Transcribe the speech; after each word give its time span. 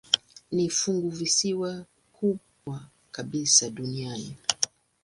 Ni 0.51 0.69
funguvisiwa 0.69 1.85
kubwa 2.13 2.87
kabisa 3.11 3.69
duniani. 3.69 4.37